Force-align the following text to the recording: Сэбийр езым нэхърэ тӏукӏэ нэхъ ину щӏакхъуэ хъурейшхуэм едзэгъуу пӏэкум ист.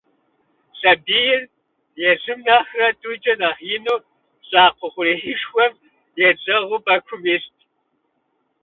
Сэбийр 0.79 1.41
езым 2.11 2.39
нэхърэ 2.47 2.89
тӏукӏэ 2.99 3.33
нэхъ 3.39 3.61
ину 3.75 3.95
щӏакхъуэ 4.47 4.87
хъурейшхуэм 4.93 5.73
едзэгъуу 6.27 6.83
пӏэкум 6.85 7.23
ист. 7.35 7.55